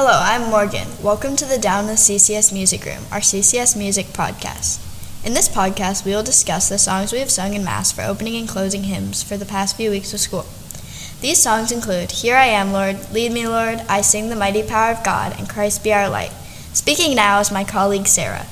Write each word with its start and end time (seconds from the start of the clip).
Hello, 0.00 0.20
I'm 0.22 0.48
Morgan. 0.48 0.86
Welcome 1.02 1.34
to 1.34 1.44
the 1.44 1.58
Down 1.58 1.86
the 1.86 1.94
CCS 1.94 2.52
Music 2.52 2.84
Room, 2.84 3.02
our 3.10 3.18
CCS 3.18 3.76
Music 3.76 4.06
podcast. 4.06 4.78
In 5.26 5.34
this 5.34 5.48
podcast, 5.48 6.04
we 6.04 6.12
will 6.12 6.22
discuss 6.22 6.68
the 6.68 6.78
songs 6.78 7.12
we 7.12 7.18
have 7.18 7.32
sung 7.32 7.52
in 7.52 7.64
Mass 7.64 7.90
for 7.90 8.02
opening 8.02 8.36
and 8.36 8.48
closing 8.48 8.84
hymns 8.84 9.24
for 9.24 9.36
the 9.36 9.44
past 9.44 9.76
few 9.76 9.90
weeks 9.90 10.14
of 10.14 10.20
school. 10.20 10.46
These 11.20 11.42
songs 11.42 11.72
include 11.72 12.12
Here 12.12 12.36
I 12.36 12.46
Am, 12.46 12.72
Lord, 12.72 13.10
Lead 13.12 13.32
Me, 13.32 13.48
Lord, 13.48 13.80
I 13.88 14.02
Sing 14.02 14.28
the 14.28 14.36
Mighty 14.36 14.62
Power 14.62 14.92
of 14.92 15.02
God, 15.02 15.34
and 15.36 15.48
Christ 15.48 15.82
Be 15.82 15.92
Our 15.92 16.08
Light. 16.08 16.30
Speaking 16.72 17.16
now 17.16 17.40
is 17.40 17.50
my 17.50 17.64
colleague 17.64 18.06
Sarah. 18.06 18.46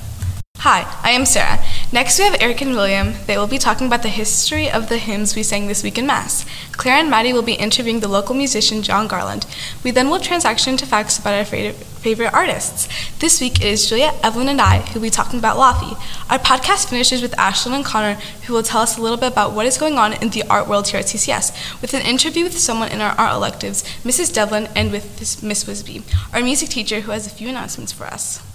Hi, 0.57 0.83
I 1.01 1.11
am 1.11 1.25
Sarah. 1.25 1.63
Next, 1.89 2.19
we 2.19 2.25
have 2.25 2.35
Eric 2.41 2.59
and 2.59 2.71
William. 2.71 3.13
They 3.27 3.37
will 3.37 3.47
be 3.47 3.57
talking 3.57 3.87
about 3.87 4.03
the 4.03 4.09
history 4.09 4.69
of 4.69 4.89
the 4.89 4.97
hymns 4.97 5.37
we 5.37 5.41
sang 5.43 5.67
this 5.67 5.83
week 5.83 5.97
in 5.97 6.05
Mass. 6.05 6.45
Claire 6.73 6.97
and 6.97 7.09
Maddie 7.09 7.31
will 7.31 7.41
be 7.41 7.53
interviewing 7.53 8.01
the 8.01 8.09
local 8.09 8.35
musician 8.35 8.81
John 8.81 9.07
Garland. 9.07 9.45
We 9.85 9.91
then 9.91 10.09
will 10.09 10.19
transaction 10.19 10.75
to 10.77 10.85
facts 10.85 11.17
about 11.17 11.33
our 11.33 11.45
favorite 11.45 12.33
artists. 12.33 12.89
This 13.19 13.39
week 13.39 13.61
it 13.61 13.67
is 13.67 13.87
Julia, 13.87 14.13
Evelyn, 14.21 14.49
and 14.49 14.59
I 14.59 14.79
who 14.79 14.95
will 14.95 15.07
be 15.07 15.09
talking 15.09 15.39
about 15.39 15.55
Laufey. 15.55 15.97
Our 16.29 16.39
podcast 16.39 16.89
finishes 16.89 17.21
with 17.21 17.31
Ashlyn 17.37 17.71
and 17.71 17.85
Connor, 17.85 18.15
who 18.45 18.53
will 18.53 18.63
tell 18.63 18.81
us 18.81 18.97
a 18.97 19.01
little 19.01 19.15
bit 19.15 19.31
about 19.31 19.53
what 19.53 19.65
is 19.65 19.77
going 19.77 19.97
on 19.97 20.11
in 20.21 20.31
the 20.31 20.43
art 20.49 20.67
world 20.67 20.89
here 20.89 20.99
at 20.99 21.05
CCS, 21.05 21.81
with 21.81 21.93
an 21.93 22.01
interview 22.01 22.43
with 22.43 22.57
someone 22.57 22.91
in 22.91 22.99
our 22.99 23.17
art 23.17 23.33
electives, 23.33 23.83
Mrs. 24.03 24.33
Devlin, 24.33 24.67
and 24.75 24.91
with 24.91 25.41
Miss 25.41 25.63
Wisby, 25.63 26.03
our 26.33 26.43
music 26.43 26.67
teacher, 26.67 26.99
who 26.99 27.11
has 27.11 27.25
a 27.25 27.29
few 27.29 27.47
announcements 27.47 27.93
for 27.93 28.03
us. 28.03 28.45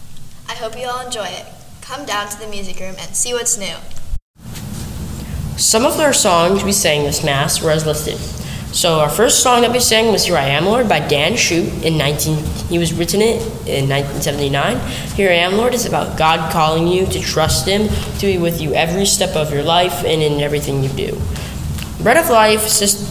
I 0.51 0.53
hope 0.53 0.79
you 0.79 0.87
all 0.87 1.01
enjoy 1.07 1.29
it. 1.29 1.47
Come 1.83 2.07
down 2.07 2.29
to 2.29 2.39
the 2.39 2.47
music 2.47 2.79
room 2.79 2.95
and 3.01 3.15
see 3.15 3.35
what's 3.35 3.59
new. 3.59 3.75
Some 5.57 5.85
of 5.85 5.97
their 5.97 6.13
songs 6.13 6.63
we 6.63 6.71
sang 6.71 7.03
this 7.03 7.25
Mass 7.25 7.61
were 7.61 7.73
as 7.73 7.85
listed. 7.85 8.19
So 8.73 9.01
our 9.01 9.11
first 9.11 9.43
song 9.43 9.63
that 9.63 9.73
we 9.73 9.81
sang 9.81 10.13
was 10.13 10.25
"Here 10.25 10.37
I 10.37 10.45
Am, 10.45 10.65
Lord" 10.65 10.89
by 10.89 11.01
Dan 11.01 11.33
Schutte 11.33 11.83
in 11.83 11.99
19. 11.99 12.39
He 12.69 12.79
was 12.79 12.93
written 12.93 13.21
it 13.21 13.43
in 13.67 13.89
1979. 13.89 14.79
"Here 15.17 15.29
I 15.29 15.35
Am, 15.35 15.57
Lord" 15.57 15.75
is 15.75 15.85
about 15.85 16.17
God 16.17 16.53
calling 16.53 16.87
you 16.87 17.05
to 17.07 17.21
trust 17.21 17.67
Him 17.67 17.89
to 18.21 18.27
be 18.27 18.39
with 18.39 18.61
you 18.61 18.73
every 18.75 19.05
step 19.05 19.35
of 19.35 19.53
your 19.53 19.65
life 19.65 20.05
and 20.05 20.23
in 20.23 20.41
everything 20.41 20.85
you 20.85 20.89
do. 20.89 21.21
"Bread 22.01 22.17
of 22.17 22.31
Life" 22.31 22.63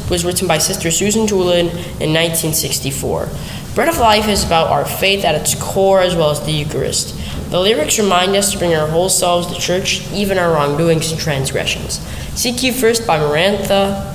was 0.09 0.23
written 0.23 0.47
by 0.47 0.58
Sister 0.58 0.92
Susan 0.92 1.27
Toolan 1.27 1.69
in 1.99 2.14
1964. 2.14 3.27
"Bread 3.73 3.88
of 3.88 3.97
Life" 3.97 4.27
is 4.27 4.44
about 4.44 4.67
our 4.67 4.86
faith 4.86 5.23
at 5.23 5.36
its 5.36 5.55
core 5.55 6.02
as 6.02 6.16
well 6.16 6.30
as 6.30 6.41
the 6.41 6.52
Eucharist. 6.52 7.16
The 7.52 7.59
lyrics 7.59 7.97
remind 8.00 8.36
us 8.36 8.52
to 8.52 8.58
bring 8.58 8.73
our 8.73 8.88
whole 8.88 9.09
selves 9.09 9.47
to 9.47 9.59
church, 9.59 10.02
even 10.11 10.38
our 10.38 10.53
wrongdoings 10.53 11.11
and 11.11 11.19
transgressions. 11.19 11.99
Seek 12.36 12.64
You 12.64 12.73
First 12.73 13.08
by 13.08 13.17
Maranatha 13.17 14.08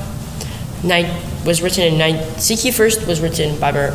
was 1.44 1.62
written 1.62 2.00
in. 2.00 2.38
Seek 2.38 2.64
Ye 2.64 2.70
First 2.70 3.06
was 3.06 3.20
written 3.20 3.58
by 3.58 3.72
Mar- 3.72 3.94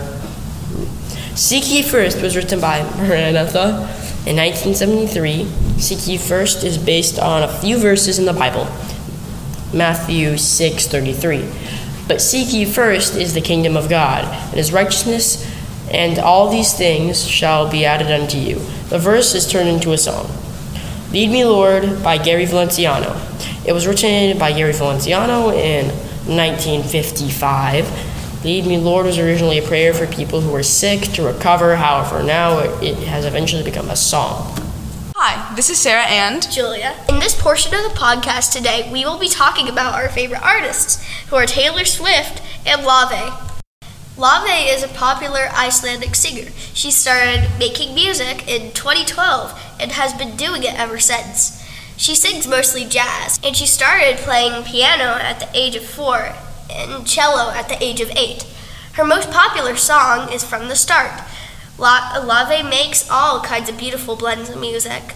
Seek 1.36 1.70
Ye 1.70 1.82
First 1.82 2.22
was 2.22 2.36
written 2.36 2.60
by 2.60 2.82
Maranatha 2.98 3.88
in 4.26 4.36
1973. 4.36 5.46
Seek 5.78 6.08
Ye 6.08 6.18
First 6.18 6.64
is 6.64 6.78
based 6.78 7.20
on 7.20 7.44
a 7.44 7.48
few 7.48 7.78
verses 7.78 8.20
in 8.20 8.26
the 8.26 8.34
Bible, 8.34 8.68
Matthew 9.74 10.34
6:33. 10.34 11.50
But 12.08 12.22
seek 12.22 12.52
ye 12.52 12.66
first 12.66 13.16
is 13.16 13.34
the 13.34 13.40
kingdom 13.40 13.78
of 13.78 13.88
God 13.88 14.26
and 14.26 14.58
His 14.58 14.74
righteousness, 14.74 15.48
and 15.92 16.18
all 16.20 16.50
these 16.50 16.74
things 16.74 17.28
shall 17.28 17.70
be 17.70 17.86
added 17.86 18.10
unto 18.10 18.38
you. 18.38 18.56
The 18.90 18.98
verse 18.98 19.36
is 19.36 19.50
turned 19.50 19.70
into 19.70 19.92
a 19.92 19.98
song. 19.98 20.30
Lead 21.12 21.30
Me, 21.30 21.46
Lord 21.46 22.02
by 22.02 22.18
Gary 22.18 22.46
Valenciano. 22.46 23.16
It 23.66 23.74
was 23.74 23.86
written 23.86 24.40
by 24.40 24.54
Gary 24.54 24.74
Valenciano 24.74 25.54
in 25.54 25.88
1955. 26.26 28.44
Lead 28.44 28.66
Me, 28.66 28.78
Lord 28.78 29.06
was 29.06 29.20
originally 29.20 29.60
a 29.60 29.68
prayer 29.68 29.94
for 29.94 30.08
people 30.08 30.42
who 30.42 30.52
were 30.52 30.64
sick 30.64 31.02
to 31.14 31.22
recover. 31.22 31.76
However, 31.76 32.24
now 32.24 32.60
it 32.82 32.98
has 33.08 33.26
eventually 33.26 33.64
become 33.64 33.90
a 33.90 33.96
song. 33.96 34.58
Hi, 35.16 35.54
this 35.56 35.70
is 35.70 35.78
Sarah 35.78 36.08
and 36.08 36.50
Julia. 36.52 36.96
In 37.08 37.20
this 37.20 37.40
portion 37.40 37.76
of 37.76 37.84
the 37.84 37.90
podcast 37.90 38.54
today, 38.54 38.90
we 38.92 39.06
will 39.06 39.20
be 39.20 39.28
talking 39.28 39.70
about 39.70 39.94
our 39.94 40.10
favorite 40.10 40.42
artists, 40.42 41.06
who 41.28 41.36
are 41.36 41.46
Taylor 41.46 41.86
Swift 41.86 42.42
and 42.66 42.82
Laufey. 42.82 43.51
Laufey 44.22 44.72
is 44.72 44.84
a 44.84 44.88
popular 44.88 45.50
Icelandic 45.52 46.14
singer. 46.14 46.52
She 46.76 46.92
started 46.92 47.50
making 47.58 47.96
music 47.96 48.48
in 48.48 48.72
2012 48.72 49.60
and 49.80 49.94
has 49.94 50.14
been 50.14 50.36
doing 50.36 50.62
it 50.62 50.80
ever 50.80 51.00
since. 51.00 51.60
She 51.98 52.14
sings 52.14 52.48
mostly 52.48 52.86
jazz, 52.86 53.40
and 53.44 53.58
she 53.58 53.66
started 53.66 54.18
playing 54.18 54.64
piano 54.64 55.18
at 55.20 55.40
the 55.40 55.50
age 55.56 55.76
of 55.76 55.84
four 55.84 56.36
and 56.70 57.08
cello 57.08 57.50
at 57.50 57.68
the 57.68 57.84
age 57.84 58.00
of 58.00 58.12
eight. 58.16 58.46
Her 58.94 59.04
most 59.04 59.32
popular 59.32 59.76
song 59.76 60.32
is 60.32 60.44
From 60.44 60.68
the 60.68 60.76
Start. 60.76 61.24
La- 61.80 62.22
Laufey 62.22 62.62
makes 62.62 63.10
all 63.10 63.42
kinds 63.42 63.70
of 63.70 63.78
beautiful 63.80 64.16
blends 64.16 64.52
of 64.52 64.62
music. 64.62 65.16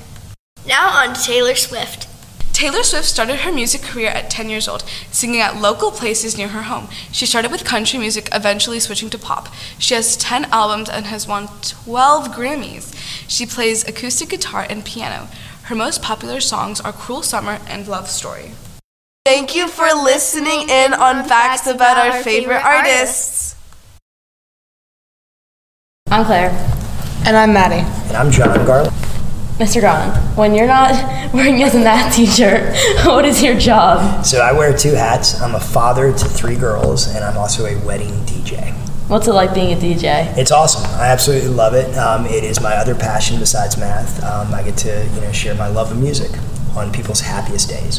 Now 0.65 0.89
on 0.89 1.13
to 1.13 1.21
Taylor 1.21 1.53
Swift. 1.53 2.07
Taylor 2.55 2.83
Swift 2.83 3.03
started 3.03 3.41
her 3.41 3.51
music 3.51 3.81
career 3.81 4.07
at 4.07 4.29
10 4.29 4.49
years 4.49 4.69
old, 4.69 4.85
singing 5.11 5.41
at 5.41 5.59
local 5.59 5.91
places 5.91 6.37
near 6.37 6.47
her 6.47 6.61
home. 6.61 6.87
She 7.11 7.25
started 7.25 7.51
with 7.51 7.65
country 7.65 7.99
music, 7.99 8.29
eventually 8.31 8.79
switching 8.79 9.09
to 9.09 9.17
pop. 9.17 9.49
She 9.77 9.93
has 9.93 10.15
10 10.15 10.45
albums 10.53 10.87
and 10.87 11.05
has 11.07 11.27
won 11.27 11.49
12 11.61 12.29
Grammys. 12.29 12.95
She 13.27 13.45
plays 13.45 13.85
acoustic 13.85 14.29
guitar 14.29 14.65
and 14.69 14.85
piano. 14.85 15.27
Her 15.63 15.75
most 15.75 16.01
popular 16.01 16.39
songs 16.39 16.79
are 16.79 16.93
Cruel 16.93 17.23
Summer 17.23 17.59
and 17.67 17.89
Love 17.89 18.09
Story. 18.09 18.53
Thank 19.25 19.53
you 19.53 19.67
for 19.67 19.87
listening 19.87 20.69
in 20.69 20.93
on 20.93 21.27
facts 21.27 21.67
about 21.67 21.97
our 21.97 22.23
favorite 22.23 22.63
artists. 22.63 23.57
I'm 26.09 26.23
Claire. 26.23 26.51
And 27.25 27.35
I'm 27.35 27.51
Maddie. 27.51 27.85
And 28.07 28.15
I'm 28.15 28.31
John 28.31 28.65
Garland. 28.65 28.95
Mr. 29.57 29.79
Garland, 29.79 30.11
when 30.37 30.53
you're 30.53 30.67
not 30.67 30.91
wearing 31.33 31.63
a 31.63 31.73
math 31.75 32.13
t-shirt, 32.13 32.75
what 33.05 33.23
is 33.23 33.41
your 33.41 33.57
job? 33.57 34.25
So 34.25 34.41
I 34.41 34.51
wear 34.51 34.75
two 34.75 34.91
hats. 34.91 35.39
I'm 35.39 35.55
a 35.55 35.59
father 35.61 36.11
to 36.11 36.25
three 36.25 36.57
girls, 36.57 37.07
and 37.15 37.23
I'm 37.23 37.37
also 37.37 37.65
a 37.65 37.79
wedding 37.85 38.11
DJ. 38.25 38.73
What's 39.07 39.27
it 39.27 39.33
like 39.33 39.53
being 39.53 39.71
a 39.71 39.79
DJ? 39.79 40.35
It's 40.37 40.51
awesome. 40.51 40.83
I 40.99 41.07
absolutely 41.07 41.49
love 41.49 41.73
it. 41.73 41.95
Um, 41.95 42.25
it 42.25 42.43
is 42.43 42.59
my 42.59 42.75
other 42.75 42.95
passion 42.95 43.39
besides 43.39 43.77
math. 43.77 44.21
Um, 44.23 44.53
I 44.53 44.61
get 44.61 44.75
to 44.79 45.07
you 45.13 45.21
know 45.21 45.31
share 45.31 45.55
my 45.55 45.67
love 45.67 45.89
of 45.89 45.99
music 45.99 46.31
on 46.75 46.91
people's 46.91 47.21
happiest 47.21 47.69
days. 47.69 47.97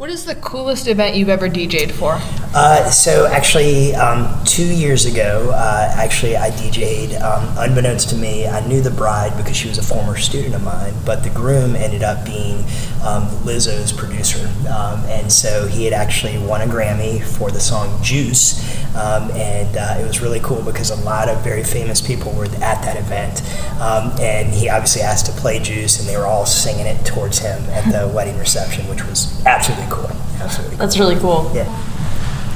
What 0.00 0.08
is 0.08 0.24
the 0.24 0.34
coolest 0.36 0.86
event 0.86 1.14
you've 1.14 1.28
ever 1.28 1.46
DJ'd 1.46 1.92
for? 1.92 2.18
Uh, 2.54 2.90
so 2.90 3.26
actually, 3.26 3.94
um, 3.94 4.42
two 4.46 4.64
years 4.64 5.04
ago, 5.04 5.50
uh, 5.54 5.92
actually 5.94 6.38
I 6.38 6.48
DJ'd. 6.52 7.20
Um, 7.20 7.46
unbeknownst 7.58 8.08
to 8.08 8.16
me, 8.16 8.46
I 8.46 8.66
knew 8.66 8.80
the 8.80 8.90
bride 8.90 9.36
because 9.36 9.58
she 9.58 9.68
was 9.68 9.76
a 9.76 9.82
former 9.82 10.16
student 10.16 10.54
of 10.54 10.64
mine, 10.64 10.94
but 11.04 11.22
the 11.22 11.28
groom 11.28 11.76
ended 11.76 12.02
up 12.02 12.24
being 12.24 12.64
um, 13.04 13.28
Lizzo's 13.44 13.92
producer, 13.92 14.48
um, 14.68 15.04
and 15.04 15.30
so 15.30 15.68
he 15.68 15.84
had 15.84 15.92
actually 15.92 16.38
won 16.38 16.62
a 16.62 16.66
Grammy 16.66 17.22
for 17.22 17.50
the 17.50 17.60
song 17.60 18.02
"Juice," 18.02 18.58
um, 18.96 19.30
and 19.32 19.76
uh, 19.76 19.96
it 20.00 20.06
was 20.06 20.20
really 20.20 20.40
cool 20.40 20.62
because 20.62 20.90
a 20.90 21.04
lot 21.04 21.28
of 21.28 21.44
very 21.44 21.62
famous 21.62 22.00
people 22.00 22.32
were 22.32 22.46
at 22.46 22.82
that 22.82 22.96
event, 22.96 23.42
um, 23.80 24.12
and 24.20 24.52
he 24.52 24.68
obviously 24.68 25.02
asked 25.02 25.26
to 25.26 25.32
play 25.32 25.58
"Juice," 25.58 26.00
and 26.00 26.08
they 26.08 26.16
were 26.16 26.26
all 26.26 26.46
singing 26.46 26.86
it 26.86 27.04
towards 27.06 27.38
him 27.38 27.62
at 27.70 27.84
the 27.92 28.08
wedding 28.14 28.38
reception, 28.38 28.88
which 28.88 29.04
was 29.04 29.44
absolutely 29.46 29.89
cool. 29.90 30.10
Absolutely. 30.40 30.76
That's 30.76 30.98
really 30.98 31.16
cool. 31.16 31.50
Yeah. 31.54 31.66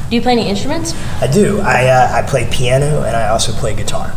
Do 0.08 0.16
you 0.16 0.22
play 0.22 0.32
any 0.32 0.48
instruments? 0.48 0.94
I 1.20 1.26
do. 1.26 1.60
I, 1.60 1.86
uh, 1.86 2.12
I 2.12 2.22
play 2.22 2.48
piano 2.50 3.02
and 3.02 3.16
I 3.16 3.28
also 3.28 3.52
play 3.52 3.74
guitar. 3.74 4.14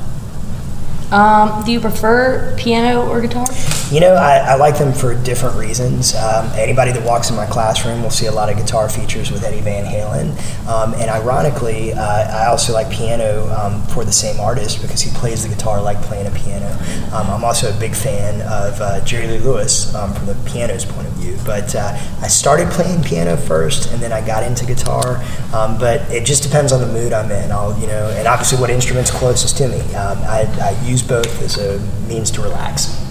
Um, 1.11 1.63
do 1.66 1.72
you 1.72 1.79
prefer 1.79 2.55
piano 2.57 3.07
or 3.09 3.22
guitar? 3.22 3.45
You 3.89 4.01
know, 4.01 4.15
I, 4.15 4.39
I 4.39 4.55
like 4.55 4.77
them 4.77 4.91
for 4.91 5.15
different 5.15 5.55
reasons. 5.55 6.13
Um, 6.13 6.51
anybody 6.55 6.91
that 6.91 7.05
walks 7.05 7.29
in 7.29 7.37
my 7.37 7.45
classroom 7.45 8.03
will 8.03 8.09
see 8.09 8.25
a 8.25 8.31
lot 8.34 8.49
of 8.49 8.57
guitar 8.57 8.89
features 8.89 9.31
with 9.31 9.45
Eddie 9.45 9.61
Van 9.61 9.85
Halen. 9.85 10.31
Um, 10.67 10.93
and 10.95 11.09
ironically, 11.09 11.93
uh, 11.93 12.01
I 12.03 12.47
also 12.47 12.73
like 12.73 12.91
piano 12.91 13.47
um, 13.53 13.81
for 13.87 14.03
the 14.03 14.11
same 14.11 14.41
artist 14.41 14.81
because 14.81 14.99
he 14.99 15.09
plays 15.11 15.43
the 15.43 15.47
guitar 15.47 15.81
like 15.81 16.01
playing 16.01 16.28
a 16.28 16.31
piano. 16.31 16.67
Um, 17.13 17.29
I'm 17.29 17.45
also 17.45 17.73
a 17.73 17.79
big 17.79 17.95
fan 17.95 18.41
of 18.41 18.81
uh, 18.81 19.05
Jerry 19.05 19.28
Lee 19.28 19.39
Lewis 19.39 19.95
um, 19.95 20.13
from 20.13 20.25
the 20.25 20.35
piano's 20.45 20.83
point 20.83 21.07
of 21.07 21.13
view. 21.13 21.37
But 21.45 21.73
uh, 21.73 21.97
I 22.22 22.28
started 22.28 22.69
playing 22.72 23.03
piano 23.03 23.37
first 23.37 23.93
and 23.93 24.01
then 24.01 24.11
I 24.11 24.19
got 24.19 24.43
into 24.43 24.66
guitar. 24.66 25.23
Um, 25.53 25.79
but 25.79 26.01
it 26.11 26.25
just 26.25 26.43
depends 26.43 26.73
on 26.73 26.81
the 26.81 26.87
mood 26.91 27.13
I'm 27.13 27.31
in. 27.31 27.53
I'll, 27.53 27.79
you 27.79 27.87
know, 27.87 28.09
and 28.17 28.28
obviously 28.28 28.59
what 28.59 28.69
instrument's 28.69 29.11
closest 29.11 29.55
to 29.59 29.69
me. 29.69 29.79
I, 29.95 30.41
I 30.61 30.85
use 30.85 31.01
both 31.01 31.41
as 31.41 31.57
a 31.57 31.79
means 32.05 32.31
to 32.31 32.41
relax. 32.41 33.06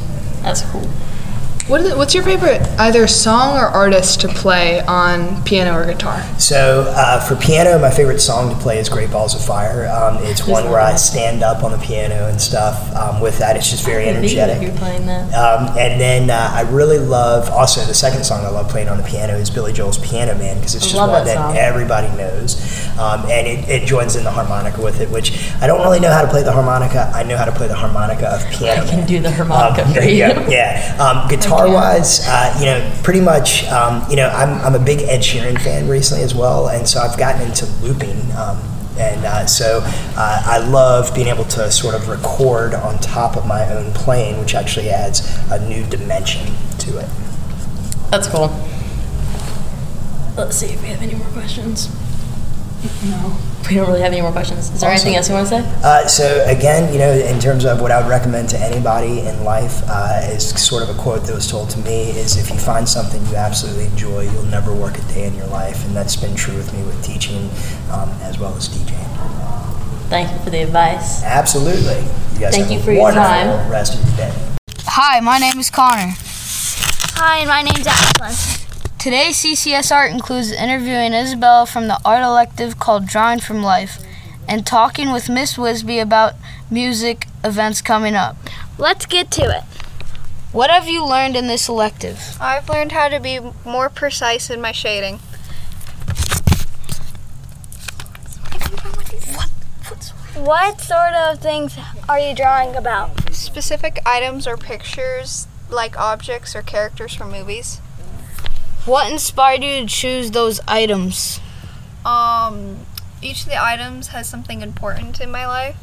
That's 0.46 0.62
cool. 0.70 0.88
What 1.69 1.81
is, 1.81 1.97
what's 1.97 2.15
your 2.15 2.23
favorite 2.23 2.63
either 2.79 3.09
song 3.09 3.57
or 3.57 3.67
artist 3.67 4.21
to 4.21 4.29
play 4.29 4.81
on 4.83 5.43
piano 5.43 5.77
or 5.77 5.85
guitar? 5.85 6.23
So 6.39 6.85
uh, 6.97 7.19
for 7.27 7.35
piano, 7.35 7.77
my 7.81 7.91
favorite 7.91 8.21
song 8.21 8.51
to 8.55 8.57
play 8.61 8.79
is 8.79 8.89
"Great 8.89 9.11
Balls 9.11 9.35
of 9.35 9.45
Fire." 9.45 9.89
Um, 9.89 10.19
it's 10.23 10.47
one 10.47 10.71
where 10.71 10.79
I 10.79 10.95
stand 10.95 11.43
up 11.43 11.65
on 11.65 11.73
the 11.73 11.79
piano 11.79 12.29
and 12.29 12.41
stuff. 12.41 12.95
Um, 12.95 13.21
with 13.21 13.37
that, 13.41 13.57
it's 13.57 13.69
just 13.69 13.85
very 13.85 14.09
energetic. 14.09 14.63
You're 14.63 14.77
playing 14.79 15.07
that. 15.07 15.35
Um, 15.35 15.77
and 15.77 16.01
then 16.01 16.31
uh, 16.31 16.51
I 16.55 16.61
really 16.71 16.99
love 17.01 17.51
also 17.51 17.81
the 17.81 17.95
second 17.95 18.23
song 18.23 18.45
I 18.45 18.49
love 18.51 18.69
playing 18.69 18.89
on 18.89 18.97
the 18.99 19.03
piano 19.03 19.35
is 19.35 19.51
Billy 19.51 19.73
Joel's 19.73 19.99
Piano 19.99 20.39
Man 20.39 20.59
because 20.59 20.77
it's 20.77 20.85
just 20.85 20.97
one 20.97 21.11
that 21.11 21.25
that 21.25 21.57
everybody 21.57 22.07
knows, 22.17 22.55
um, 22.97 23.23
and 23.29 23.45
it, 23.45 23.69
it 23.69 23.87
joins 23.89 24.15
in 24.15 24.23
the 24.23 24.31
harmonica 24.31 24.81
with 24.81 25.01
it. 25.01 25.11
Which 25.11 25.33
I 25.61 25.67
don't 25.67 25.81
really 25.83 25.99
know 25.99 26.13
how 26.13 26.23
to 26.23 26.29
play 26.29 26.45
the 26.45 26.53
harmonica. 26.53 27.11
I 27.13 27.25
know 27.25 27.37
how 27.37 27.45
to 27.45 27.53
play 27.53 27.67
the 27.67 27.75
harmonica 27.75 28.29
of 28.29 28.47
Piano 28.53 28.83
I 28.83 28.87
can 28.87 28.99
Man. 28.99 29.07
do 29.09 29.19
the 29.19 29.33
harmonica 29.33 29.83
Um, 29.85 29.95
for 29.95 30.03
you. 30.03 30.29
go. 30.33 30.47
Yeah. 30.49 30.97
Um, 31.01 31.29
guitar 31.56 31.75
wise, 31.75 32.20
uh, 32.26 32.56
you 32.58 32.67
know, 32.67 33.00
pretty 33.03 33.20
much, 33.20 33.64
um, 33.67 34.05
you 34.11 34.17
know, 34.17 34.29
I'm, 34.29 34.61
I'm 34.64 34.75
a 34.75 34.85
big 34.85 35.03
Ed 35.03 35.20
Sheeran 35.20 35.61
fan 35.61 35.88
recently 35.88 36.25
as 36.25 36.35
well, 36.35 36.69
and 36.69 36.87
so 36.87 37.00
I've 37.00 37.19
gotten 37.19 37.43
into 37.43 37.67
looping. 37.82 38.20
Um, 38.32 38.58
and 38.99 39.26
uh, 39.26 39.47
so 39.47 39.81
uh, 39.85 40.43
I 40.47 40.58
love 40.58 41.14
being 41.14 41.29
able 41.29 41.44
to 41.44 41.70
sort 41.70 41.94
of 41.94 42.08
record 42.08 42.73
on 42.73 42.99
top 42.99 43.37
of 43.37 43.47
my 43.47 43.70
own 43.70 43.93
playing, 43.93 44.41
which 44.41 44.55
actually 44.55 44.88
adds 44.88 45.38
a 45.50 45.69
new 45.69 45.85
dimension 45.87 46.47
to 46.79 46.99
it. 46.99 47.08
That's 48.11 48.26
cool. 48.29 48.49
Let's 50.37 50.56
see 50.56 50.67
if 50.67 50.82
we 50.82 50.88
have 50.88 51.03
any 51.03 51.14
more 51.14 51.26
questions. 51.29 51.88
No, 53.05 53.37
we 53.69 53.75
don't 53.76 53.88
really 53.88 54.00
have 54.02 54.12
any 54.12 54.20
more 54.20 54.32
questions. 54.32 54.70
Is 54.70 54.81
there 54.81 54.90
anything 54.90 55.17
else 55.17 55.28
you 55.28 55.34
want 55.34 55.49
to 55.49 55.62
say? 55.62 55.81
Uh, 55.82 56.06
so 56.06 56.44
again, 56.46 56.93
you 56.93 56.99
know, 56.99 57.11
in 57.11 57.40
terms 57.40 57.64
of 57.64 57.81
what 57.81 57.90
I 57.90 58.00
would 58.00 58.08
recommend 58.08 58.49
to 58.50 58.58
anybody 58.58 59.20
in 59.20 59.44
life, 59.44 59.82
uh, 59.88 60.20
is 60.25 60.49
sort 60.62 60.82
of 60.82 60.90
a 60.90 60.94
quote 61.00 61.25
that 61.25 61.34
was 61.34 61.46
told 61.50 61.70
to 61.70 61.78
me: 61.81 62.11
is 62.11 62.37
if 62.37 62.50
you 62.50 62.58
find 62.58 62.88
something 62.88 63.25
you 63.26 63.37
absolutely 63.37 63.87
enjoy, 63.87 64.23
you'll 64.31 64.44
never 64.44 64.73
work 64.75 64.99
a 64.99 65.02
day 65.12 65.25
in 65.26 65.34
your 65.34 65.46
life, 65.49 65.84
and 65.87 65.96
that's 65.96 66.17
been 66.17 66.34
true 66.37 66.55
with 66.56 66.73
me 66.73 66.82
with 66.84 67.02
teaching 67.02 67.50
um, 67.90 68.11
as 68.23 68.38
well 68.38 68.55
as 68.56 68.69
DJing. 68.69 69.06
Thank 70.08 70.31
you 70.32 70.38
for 70.44 70.50
the 70.50 70.62
advice. 70.62 71.25
Absolutely. 71.25 71.99
You 72.34 72.40
guys 72.40 72.55
Thank 72.55 72.67
have 72.67 72.70
you 72.70 72.79
a 72.79 72.82
for 72.82 72.93
your 72.93 73.02
wonderful 73.02 73.26
time. 73.29 73.70
Rest 73.70 73.94
of 73.99 74.06
your 74.06 74.17
day. 74.17 74.32
Hi, 74.84 75.20
my 75.20 75.38
name 75.38 75.58
is 75.58 75.70
Connor. 75.70 76.14
Hi, 77.19 77.38
and 77.38 77.49
my 77.49 77.62
name's 77.62 77.87
Ashlyn. 77.87 78.62
Today's 78.98 79.37
CCS 79.37 79.94
Art 79.94 80.10
includes 80.10 80.50
interviewing 80.50 81.12
Isabella 81.12 81.66
from 81.66 81.87
the 81.87 82.00
art 82.04 82.22
elective 82.22 82.81
called 82.81 83.06
Drawing 83.06 83.38
from 83.38 83.62
Life 83.62 84.02
and 84.48 84.66
talking 84.66 85.12
with 85.12 85.28
Miss 85.28 85.56
Wisby 85.56 86.02
about 86.02 86.34
music 86.70 87.28
events 87.44 87.81
coming 87.81 88.14
up. 88.16 88.37
Let's 88.78 89.06
get 89.06 89.31
to 89.32 89.43
it. 89.43 89.62
What 90.50 90.70
have 90.70 90.88
you 90.88 91.06
learned 91.06 91.37
in 91.37 91.46
this 91.46 91.69
elective? 91.69 92.37
I've 92.40 92.69
learned 92.69 92.93
how 92.93 93.08
to 93.08 93.20
be 93.20 93.38
more 93.64 93.88
precise 93.88 94.50
in 94.50 94.60
my 94.60 94.72
shading. 94.72 95.20
What 100.34 100.81
sort 100.81 101.12
of 101.12 101.38
things 101.38 101.78
are 102.08 102.19
you 102.19 102.34
drawing 102.34 102.75
about? 102.75 103.32
Specific 103.34 104.00
items 104.04 104.46
or 104.46 104.56
pictures, 104.56 105.46
like 105.70 105.98
objects 105.98 106.56
or 106.56 106.62
characters 106.62 107.14
from 107.14 107.31
movies. 107.31 107.81
What 108.87 109.11
inspired 109.11 109.65
you 109.65 109.81
to 109.81 109.87
choose 109.87 110.31
those 110.31 110.61
items? 110.69 111.41
Um, 112.05 112.87
each 113.21 113.43
of 113.43 113.49
the 113.49 113.61
items 113.61 114.09
has 114.09 114.29
something 114.29 114.62
important 114.62 115.21
in 115.21 115.29
my 115.31 115.44
life. 115.44 115.75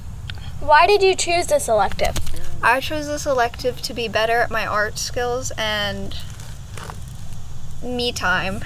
Why 0.61 0.87
did 0.87 1.03
you 1.03 1.13
choose 1.13 1.47
this 1.47 1.67
elective? 1.67 2.15
I 2.63 2.79
chose 2.79 3.07
this 3.07 3.25
elective 3.25 3.81
to 3.81 3.93
be 3.93 4.07
better 4.07 4.37
at 4.37 4.49
my 4.49 4.65
art 4.65 4.97
skills 4.97 5.51
and 5.57 6.15
me 7.83 8.13
time. 8.13 8.63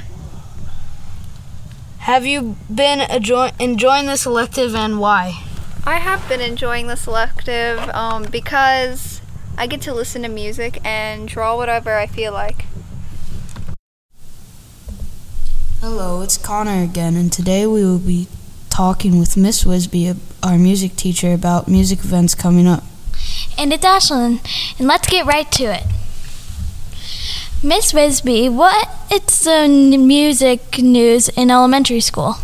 Have 2.00 2.28
you 2.28 2.58
been 2.74 3.02
enjoy- 3.02 3.54
enjoying 3.60 4.06
this 4.06 4.28
elective 4.28 4.76
and 4.76 5.00
why? 5.00 5.42
I 5.84 5.98
have 5.98 6.30
been 6.30 6.42
enjoying 6.42 6.86
this 6.86 7.08
elective 7.08 7.80
um, 7.90 8.22
because 8.24 9.20
I 9.58 9.66
get 9.66 9.82
to 9.82 9.96
listen 9.96 10.22
to 10.22 10.30
music 10.30 10.80
and 10.86 11.28
draw 11.28 11.58
whatever 11.58 11.98
I 11.98 12.06
feel 12.06 12.34
like. 12.34 12.68
Hello, 15.90 16.22
it's 16.22 16.38
Connor 16.38 16.84
again, 16.84 17.16
and 17.16 17.32
today 17.32 17.66
we 17.66 17.82
will 17.82 17.98
be 17.98 18.28
talking 18.70 19.20
with 19.20 19.38
Miss 19.38 19.64
Wisby, 19.64 20.18
our 20.44 20.58
music 20.58 20.98
teacher, 20.98 21.32
about 21.32 21.70
music 21.70 22.00
events 22.00 22.36
coming 22.36 22.68
up. 22.68 22.84
And 23.58 23.72
it's 23.72 23.86
Ashlyn, 23.86 24.42
and 24.78 24.86
let's 24.90 25.08
get 25.08 25.26
right 25.26 25.50
to 25.54 25.64
it. 25.64 25.84
Miss 27.64 27.94
Wisby, 27.94 28.54
what 28.54 28.90
is 29.10 29.46
the 29.46 29.70
music 29.98 30.78
news 30.78 31.30
in 31.30 31.50
elementary 31.50 32.02
school? 32.02 32.36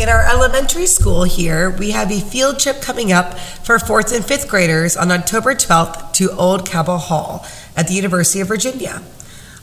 In 0.00 0.08
our 0.08 0.24
elementary 0.24 0.86
school 0.86 1.24
here, 1.24 1.68
we 1.68 1.90
have 1.90 2.10
a 2.10 2.20
field 2.20 2.58
trip 2.58 2.80
coming 2.80 3.12
up 3.12 3.38
for 3.38 3.78
fourth 3.78 4.10
and 4.14 4.24
fifth 4.24 4.48
graders 4.48 4.96
on 4.96 5.12
October 5.12 5.54
12th 5.54 6.14
to 6.14 6.30
Old 6.30 6.66
Cabell 6.66 6.96
Hall 6.96 7.46
at 7.76 7.88
the 7.88 7.92
University 7.92 8.40
of 8.40 8.48
Virginia. 8.48 9.02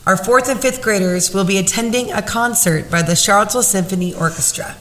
Our 0.06 0.18
fourth 0.18 0.50
and 0.50 0.60
fifth 0.60 0.82
graders 0.82 1.32
will 1.32 1.46
be 1.46 1.56
attending 1.56 2.12
a 2.12 2.20
concert 2.20 2.90
by 2.90 3.00
the 3.00 3.16
Charlottesville 3.16 3.62
Symphony 3.62 4.12
Orchestra. 4.12 4.76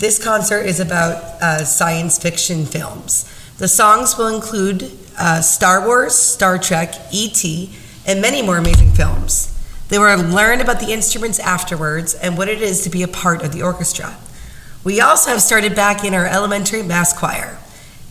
This 0.00 0.22
concert 0.22 0.62
is 0.62 0.80
about 0.80 1.22
uh, 1.40 1.64
science 1.64 2.18
fiction 2.18 2.66
films. 2.66 3.32
The 3.58 3.68
songs 3.68 4.18
will 4.18 4.26
include 4.26 4.90
uh, 5.16 5.42
Star 5.42 5.86
Wars, 5.86 6.16
Star 6.16 6.58
Trek, 6.58 6.92
E.T., 7.12 7.72
and 8.04 8.20
many 8.20 8.42
more 8.42 8.56
amazing 8.56 8.90
films. 8.90 9.54
They 9.90 9.98
will 10.00 10.24
learn 10.24 10.60
about 10.60 10.80
the 10.80 10.92
instruments 10.92 11.38
afterwards 11.38 12.14
and 12.14 12.36
what 12.36 12.48
it 12.48 12.60
is 12.60 12.82
to 12.82 12.90
be 12.90 13.04
a 13.04 13.08
part 13.08 13.44
of 13.44 13.52
the 13.52 13.62
orchestra. 13.62 14.16
We 14.82 15.00
also 15.00 15.30
have 15.30 15.42
started 15.42 15.76
back 15.76 16.02
in 16.02 16.14
our 16.14 16.26
elementary 16.26 16.82
mass 16.82 17.16
choir. 17.16 17.60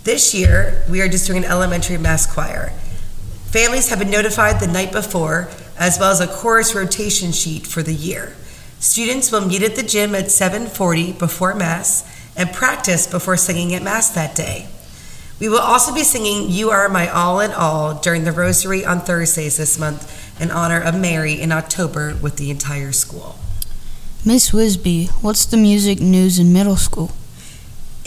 This 0.06 0.34
year, 0.34 0.86
we 0.90 1.02
are 1.02 1.10
just 1.10 1.28
doing 1.28 1.44
an 1.44 1.52
elementary 1.52 1.98
mass 1.98 2.26
choir. 2.26 2.72
Families 3.58 3.90
have 3.90 3.98
been 3.98 4.12
notified 4.12 4.60
the 4.60 4.68
night 4.68 4.92
before, 4.92 5.50
as 5.80 5.98
well 5.98 6.12
as 6.12 6.20
a 6.20 6.28
chorus 6.28 6.76
rotation 6.76 7.32
sheet 7.32 7.66
for 7.66 7.82
the 7.82 7.92
year. 7.92 8.36
Students 8.80 9.32
will 9.32 9.48
meet 9.48 9.64
at 9.64 9.76
the 9.76 9.82
gym 9.82 10.14
at 10.14 10.30
7:40 10.30 11.18
before 11.18 11.56
mass 11.56 12.04
and 12.36 12.54
practice 12.54 13.08
before 13.08 13.36
singing 13.36 13.74
at 13.74 13.82
mass 13.82 14.10
that 14.10 14.36
day. 14.36 14.68
We 15.40 15.50
will 15.50 15.58
also 15.58 15.92
be 15.92 16.04
singing 16.04 16.52
You 16.52 16.70
Are 16.70 16.88
My 16.88 17.10
All 17.10 17.40
in 17.40 17.52
All 17.52 17.96
during 17.96 18.26
the 18.26 18.32
Rosary 18.32 18.86
on 18.86 19.02
Thursdays 19.02 19.58
this 19.58 19.80
month 19.80 20.08
in 20.40 20.52
honor 20.52 20.80
of 20.80 20.94
Mary 20.94 21.42
in 21.42 21.52
October 21.52 22.16
with 22.22 22.36
the 22.36 22.52
entire 22.52 22.92
school. 22.92 23.40
Miss 24.24 24.52
Wisby, 24.52 25.10
what's 25.24 25.46
the 25.46 25.58
music 25.58 26.00
news 26.00 26.38
in 26.38 26.54
middle 26.54 26.78
school? 26.78 27.12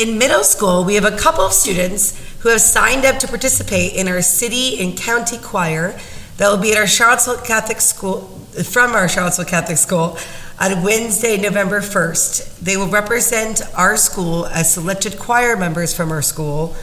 In 0.00 0.16
middle 0.16 0.44
school, 0.44 0.82
we 0.82 0.94
have 0.94 1.04
a 1.04 1.14
couple 1.14 1.44
of 1.44 1.52
students 1.52 2.18
who 2.38 2.48
have 2.48 2.62
signed 2.62 3.04
up 3.04 3.18
to 3.18 3.28
participate 3.28 3.92
in 3.92 4.08
our 4.08 4.22
city 4.22 4.80
and 4.80 4.96
county 4.96 5.36
choir 5.36 6.00
that 6.38 6.48
will 6.48 6.56
be 6.56 6.72
at 6.72 6.78
our 6.78 6.86
Charlottesville 6.86 7.36
Catholic 7.44 7.82
School, 7.82 8.22
from 8.64 8.92
our 8.92 9.10
Charlottesville 9.10 9.44
Catholic 9.44 9.76
School 9.76 10.16
on 10.58 10.82
Wednesday, 10.82 11.36
November 11.36 11.82
1st. 11.82 12.60
They 12.60 12.78
will 12.78 12.88
represent 12.88 13.60
our 13.76 13.98
school 13.98 14.46
as 14.46 14.72
selected 14.72 15.18
choir 15.18 15.54
members 15.54 15.94
from 15.94 16.10
our 16.12 16.22
school 16.22 16.74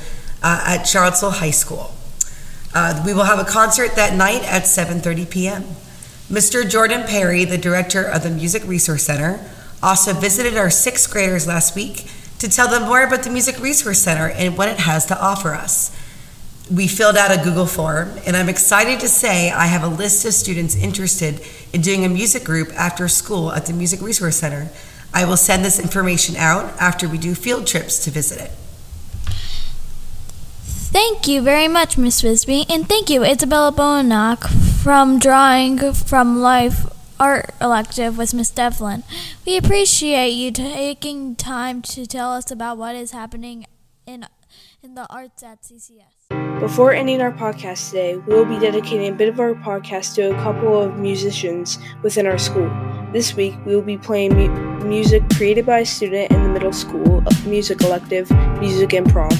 uh, 0.43 0.63
at 0.67 0.83
Charlottesville 0.83 1.31
High 1.31 1.49
School. 1.49 1.89
Uh, 2.75 3.01
we 3.03 3.15
will 3.15 3.23
have 3.23 3.39
a 3.39 3.49
concert 3.49 3.95
that 3.95 4.15
night 4.15 4.43
at 4.43 4.65
7:30 4.65 5.27
p.m. 5.27 5.63
Mr. 6.29 6.69
Jordan 6.69 7.01
Perry, 7.07 7.45
the 7.45 7.57
director 7.57 8.03
of 8.03 8.21
the 8.21 8.29
Music 8.29 8.63
Resource 8.67 9.05
Center, 9.05 9.39
also 9.81 10.13
visited 10.13 10.55
our 10.55 10.69
sixth 10.69 11.09
graders 11.09 11.47
last 11.47 11.75
week 11.75 12.05
to 12.39 12.49
tell 12.49 12.67
them 12.67 12.83
more 12.83 13.03
about 13.03 13.23
the 13.23 13.29
Music 13.29 13.59
Resource 13.59 13.99
Center 13.99 14.29
and 14.29 14.57
what 14.57 14.69
it 14.69 14.79
has 14.79 15.05
to 15.07 15.19
offer 15.19 15.53
us. 15.53 15.95
We 16.71 16.87
filled 16.87 17.15
out 17.15 17.31
a 17.31 17.41
Google 17.41 17.65
form, 17.65 18.11
and 18.25 18.35
I'm 18.35 18.49
excited 18.49 18.99
to 18.99 19.07
say 19.07 19.51
I 19.51 19.67
have 19.67 19.83
a 19.83 19.87
list 19.87 20.25
of 20.25 20.33
students 20.33 20.75
interested 20.75 21.41
in 21.71 21.81
doing 21.81 22.03
a 22.03 22.09
music 22.09 22.43
group 22.43 22.69
after 22.73 23.07
school 23.07 23.51
at 23.53 23.65
the 23.65 23.73
Music 23.73 24.01
Resource 24.01 24.37
Center. 24.37 24.69
I 25.13 25.25
will 25.25 25.37
send 25.37 25.63
this 25.63 25.79
information 25.79 26.35
out 26.35 26.79
after 26.79 27.07
we 27.07 27.17
do 27.17 27.33
field 27.33 27.65
trips 27.65 28.03
to 28.03 28.11
visit 28.11 28.41
it. 28.41 28.51
Thank 30.89 31.27
you 31.27 31.41
very 31.41 31.67
much, 31.67 31.97
Miss 31.97 32.21
Wisby, 32.21 32.65
and 32.69 32.87
thank 32.87 33.09
you, 33.09 33.23
Isabella 33.23 33.71
Bonock 33.71 34.49
from 34.83 35.19
Drawing 35.19 35.93
from 35.93 36.41
Life 36.41 36.85
Art 37.19 37.49
Elective 37.59 38.17
with 38.17 38.33
Miss 38.33 38.51
Devlin. 38.51 39.03
We 39.45 39.57
appreciate 39.57 40.31
you 40.31 40.51
taking 40.51 41.35
time 41.35 41.81
to 41.83 42.05
tell 42.05 42.33
us 42.33 42.51
about 42.51 42.77
what 42.77 42.95
is 42.95 43.11
happening 43.11 43.65
in 44.05 44.25
in 44.83 44.93
the 44.93 45.07
arts 45.09 45.41
at 45.41 45.63
CCS. 45.63 46.59
Before 46.59 46.93
ending 46.93 47.21
our 47.21 47.31
podcast 47.31 47.89
today, 47.89 48.17
we 48.17 48.33
will 48.35 48.45
be 48.45 48.59
dedicating 48.59 49.11
a 49.13 49.15
bit 49.15 49.29
of 49.29 49.39
our 49.39 49.53
podcast 49.55 50.13
to 50.15 50.29
a 50.31 50.35
couple 50.43 50.79
of 50.79 50.97
musicians 50.97 51.79
within 52.03 52.27
our 52.27 52.37
school. 52.37 52.69
This 53.11 53.35
week, 53.35 53.55
we 53.65 53.75
will 53.75 53.81
be 53.81 53.97
playing 53.97 54.35
mu- 54.35 54.85
music 54.85 55.23
created 55.35 55.65
by 55.65 55.79
a 55.79 55.85
student 55.85 56.31
in 56.31 56.43
the 56.43 56.49
middle 56.49 56.73
school 56.73 57.23
of 57.27 57.47
music 57.47 57.81
elective, 57.81 58.29
Music 58.59 58.89
Improv. 58.89 59.33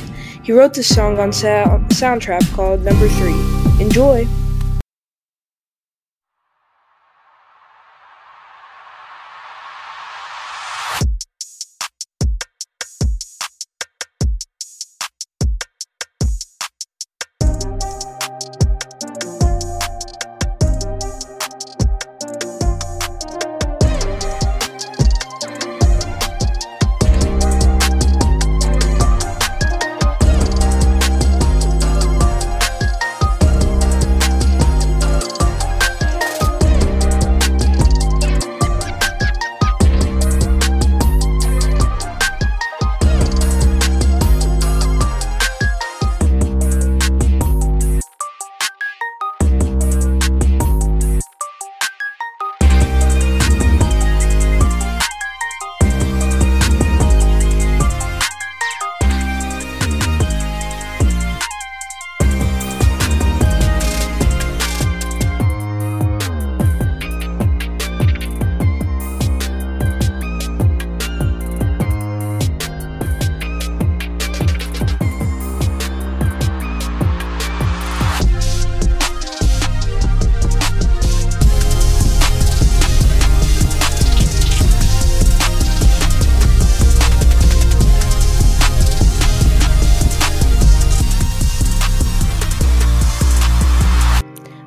He 0.43 0.51
wrote 0.51 0.73
this 0.73 0.93
song 0.93 1.19
on 1.19 1.31
sound- 1.31 1.89
Soundtrap 1.89 2.51
called 2.53 2.81
Number 2.83 3.07
Three. 3.09 3.39
Enjoy! 3.79 4.27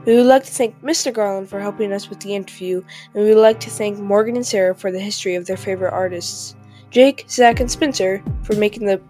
We 0.06 0.16
would 0.16 0.26
like 0.26 0.44
to 0.44 0.50
thank 0.50 0.80
Mr. 0.82 1.12
Garland 1.12 1.50
for 1.50 1.60
helping 1.60 1.92
us 1.92 2.08
with 2.08 2.20
the 2.20 2.34
interview, 2.34 2.82
and 3.14 3.22
we 3.22 3.34
would 3.34 3.40
like 3.40 3.60
to 3.60 3.70
thank 3.70 3.98
Morgan 3.98 4.36
and 4.36 4.46
Sarah 4.46 4.74
for 4.74 4.90
the 4.90 4.98
history 4.98 5.34
of 5.34 5.46
their 5.46 5.58
favorite 5.58 5.92
artists, 5.92 6.56
Jake, 6.90 7.26
Zach, 7.28 7.60
and 7.60 7.70
Spencer 7.70 8.22
for 8.42 8.56
making 8.56 8.86
the 8.86 9.00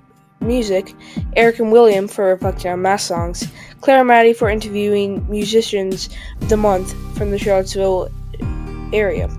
music, 0.41 0.95
Eric 1.37 1.61
and 1.61 1.71
William 1.71 2.09
for 2.09 2.27
reflecting 2.27 2.73
on 2.73 2.83
mass 2.83 3.05
songs, 3.05 3.47
Claire 3.81 4.01
and 4.01 4.09
Maddie 4.09 4.33
for 4.33 4.51
interviewing 4.51 5.25
musicians 5.31 6.09
of 6.41 6.49
the 6.49 6.57
month 6.57 6.93
from 7.17 7.31
the 7.31 7.39
Charlottesville 7.39 8.11
area. 8.93 9.31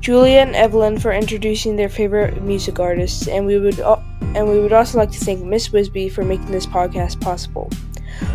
Julia 0.00 0.38
and 0.38 0.54
Evelyn 0.54 0.98
for 0.98 1.12
introducing 1.12 1.76
their 1.76 1.88
favorite 1.88 2.42
music 2.42 2.78
artists, 2.78 3.26
and 3.26 3.44
we 3.44 3.58
would 3.58 3.80
and 3.80 4.48
we 4.48 4.60
would 4.60 4.72
also 4.72 4.98
like 4.98 5.10
to 5.10 5.18
thank 5.18 5.42
Miss 5.44 5.70
Wisby 5.70 6.12
for 6.12 6.24
making 6.24 6.52
this 6.52 6.66
podcast 6.66 7.20
possible. 7.20 7.68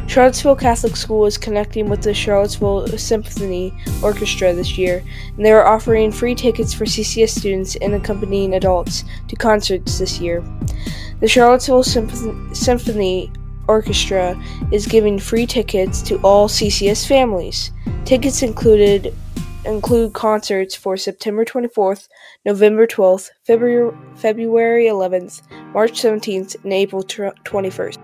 Charlottesville 0.08 0.56
Catholic 0.56 0.96
School 0.96 1.26
is 1.26 1.38
connecting 1.38 1.90
with 1.90 2.04
the 2.04 2.14
Charlottesville 2.14 2.88
Symphony 2.98 3.74
Orchestra 4.04 4.54
this 4.54 4.78
year, 4.78 5.04
and 5.36 5.46
they 5.46 5.52
are 5.52 5.66
offering 5.66 6.12
free 6.12 6.36
tickets 6.36 6.74
for 6.74 6.86
CCS 6.86 7.30
students 7.30 7.76
and 7.78 7.94
accompanying 7.94 8.56
adults 8.56 9.04
to 9.28 9.36
concerts 9.36 10.00
this 10.00 10.20
year. 10.20 10.44
The 11.20 11.28
Charlottesville 11.28 11.84
Symphony 11.84 13.32
Orchestra 13.68 14.42
is 14.72 14.86
giving 14.86 15.18
free 15.18 15.46
tickets 15.46 16.02
to 16.04 16.18
all 16.18 16.48
CCS 16.48 17.08
families. 17.08 17.72
Tickets 18.06 18.44
included 18.44 19.14
include 19.66 20.14
concerts 20.14 20.76
for 20.76 20.96
September 20.96 21.44
24th, 21.44 22.08
November 22.46 22.86
12th, 22.86 23.32
February, 23.44 23.98
February 24.16 24.86
11th, 24.86 25.42
March 25.74 25.94
17th, 25.94 26.64
and 26.64 26.72
April 26.72 27.04
21st. 27.04 27.98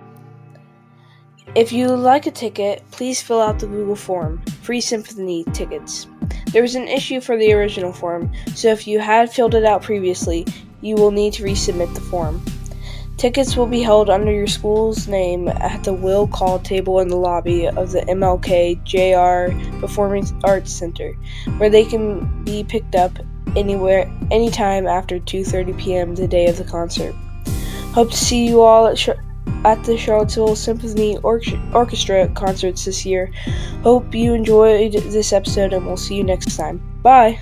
If 1.53 1.73
you 1.73 1.89
would 1.89 1.99
like 1.99 2.27
a 2.27 2.31
ticket, 2.31 2.81
please 2.91 3.21
fill 3.21 3.41
out 3.41 3.59
the 3.59 3.67
Google 3.67 3.97
form, 3.97 4.41
Free 4.61 4.79
Symphony 4.79 5.43
Tickets. 5.51 6.07
There 6.53 6.61
was 6.61 6.75
an 6.75 6.87
issue 6.87 7.19
for 7.19 7.35
the 7.35 7.51
original 7.51 7.91
form, 7.91 8.31
so 8.55 8.69
if 8.69 8.87
you 8.87 8.99
had 8.99 9.33
filled 9.33 9.53
it 9.53 9.65
out 9.65 9.83
previously, 9.83 10.47
you 10.79 10.95
will 10.95 11.11
need 11.11 11.33
to 11.33 11.43
resubmit 11.43 11.93
the 11.93 11.99
form. 11.99 12.41
Tickets 13.17 13.57
will 13.57 13.67
be 13.67 13.81
held 13.81 14.09
under 14.09 14.31
your 14.31 14.47
school's 14.47 15.09
name 15.09 15.49
at 15.49 15.83
the 15.83 15.91
will 15.91 16.25
call 16.25 16.57
table 16.57 17.01
in 17.01 17.09
the 17.09 17.17
lobby 17.17 17.67
of 17.67 17.91
the 17.91 18.01
MLK 18.03 18.81
JR 18.85 19.53
Performing 19.81 20.25
Arts 20.45 20.71
Center, 20.71 21.11
where 21.57 21.69
they 21.69 21.83
can 21.83 22.45
be 22.45 22.63
picked 22.63 22.95
up 22.95 23.11
anywhere 23.57 24.09
anytime 24.31 24.87
after 24.87 25.19
2:30 25.19 25.77
p.m. 25.77 26.15
the 26.15 26.29
day 26.29 26.47
of 26.47 26.57
the 26.57 26.63
concert. 26.63 27.13
Hope 27.93 28.09
to 28.11 28.17
see 28.17 28.47
you 28.47 28.61
all 28.61 28.87
at, 28.87 28.95
Char- 28.95 29.21
at 29.63 29.83
the 29.83 29.97
Charlottesville 29.97 30.55
Symphony 30.55 31.17
Orchestra 31.19 32.27
concerts 32.29 32.85
this 32.85 33.05
year. 33.05 33.31
Hope 33.83 34.13
you 34.13 34.33
enjoyed 34.33 34.93
this 34.93 35.33
episode 35.33 35.73
and 35.73 35.85
we'll 35.85 35.97
see 35.97 36.15
you 36.15 36.23
next 36.23 36.55
time. 36.55 36.81
Bye. 37.01 37.39